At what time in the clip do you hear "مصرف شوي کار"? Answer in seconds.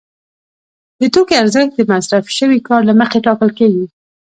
1.93-2.81